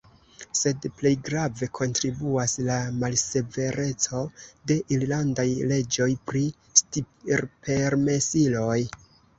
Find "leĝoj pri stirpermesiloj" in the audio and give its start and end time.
5.75-8.79